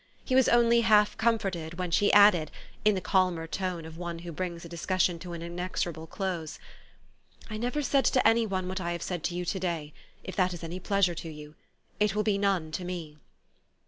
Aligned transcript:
He 0.25 0.33
was 0.33 0.49
only 0.49 0.81
half 0.81 1.15
comforted 1.15 1.75
when 1.77 1.91
she 1.91 2.11
added, 2.11 2.49
in 2.83 2.95
the 2.95 3.01
calmer 3.01 3.45
tone 3.45 3.85
of 3.85 3.99
one 3.99 4.17
who 4.25 4.31
brings 4.31 4.65
a 4.65 4.67
dis 4.69 4.87
cussion 4.87 5.19
to 5.19 5.33
an 5.33 5.43
inexorable 5.43 6.07
close,' 6.07 6.57
4 7.49 7.57
1 7.57 7.61
never 7.61 7.81
said 7.83 8.05
to 8.05 8.27
any 8.27 8.47
one 8.47 8.67
what 8.67 8.81
I 8.81 8.93
have 8.93 9.03
said 9.03 9.23
to 9.25 9.35
you 9.35 9.45
to 9.45 9.59
day, 9.59 9.93
if 10.23 10.35
that 10.35 10.55
is 10.55 10.63
any 10.63 10.79
pleasure 10.79 11.13
to 11.13 11.29
you: 11.29 11.53
it 11.99 12.15
will 12.15 12.23
be 12.23 12.39
none 12.39 12.71
to 12.71 12.83
me." 12.83 13.19